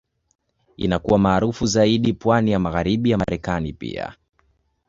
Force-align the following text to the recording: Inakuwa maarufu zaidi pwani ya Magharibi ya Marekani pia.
Inakuwa 0.77 1.19
maarufu 1.19 1.65
zaidi 1.65 2.13
pwani 2.13 2.51
ya 2.51 2.59
Magharibi 2.59 3.09
ya 3.09 3.17
Marekani 3.17 3.73
pia. 3.73 4.15